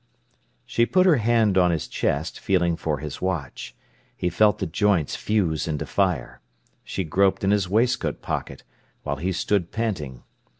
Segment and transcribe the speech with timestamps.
[0.65, 3.75] She put her hand on his chest, feeling for his watch.
[4.17, 6.41] He felt the joints fuse into fire.
[6.83, 8.63] She groped in his waistcoat pocket,
[9.03, 10.23] while he stood panting.